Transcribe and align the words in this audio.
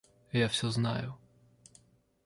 Я 0.31 0.47
всё 0.49 0.71
знаю. 0.71 1.15